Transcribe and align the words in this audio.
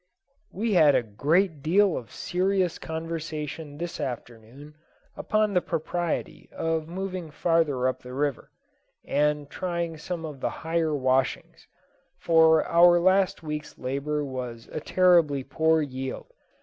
We 0.51 0.73
had 0.73 0.95
a 0.95 1.03
great 1.03 1.61
deal 1.61 1.95
of 1.95 2.11
serious 2.11 2.79
conversation 2.79 3.77
this 3.77 3.99
afternoon 3.99 4.73
upon 5.15 5.53
the 5.53 5.61
propriety 5.61 6.49
of 6.53 6.87
moving 6.87 7.29
farther 7.29 7.87
up 7.87 8.01
the 8.01 8.15
river, 8.15 8.49
and 9.05 9.47
trying 9.47 9.97
some 9.97 10.25
of 10.25 10.39
the 10.39 10.49
higher 10.65 10.95
washings; 10.95 11.67
for 12.17 12.65
our 12.65 12.99
last 12.99 13.43
week's 13.43 13.77
labour 13.77 14.25
was 14.25 14.67
a 14.71 14.79
terribly 14.79 15.43
poor 15.43 15.83
yield. 15.83 16.33